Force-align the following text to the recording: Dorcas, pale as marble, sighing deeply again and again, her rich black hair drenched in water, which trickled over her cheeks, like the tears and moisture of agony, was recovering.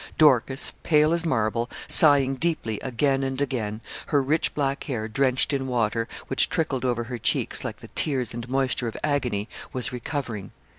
Dorcas, 0.17 0.73
pale 0.81 1.13
as 1.13 1.27
marble, 1.27 1.69
sighing 1.87 2.33
deeply 2.33 2.79
again 2.79 3.21
and 3.21 3.39
again, 3.39 3.81
her 4.07 4.19
rich 4.23 4.51
black 4.55 4.85
hair 4.85 5.07
drenched 5.07 5.53
in 5.53 5.67
water, 5.67 6.07
which 6.25 6.49
trickled 6.49 6.83
over 6.83 7.03
her 7.03 7.19
cheeks, 7.19 7.63
like 7.63 7.77
the 7.77 7.87
tears 7.89 8.33
and 8.33 8.49
moisture 8.49 8.87
of 8.87 8.97
agony, 9.03 9.47
was 9.73 9.93
recovering. 9.93 10.49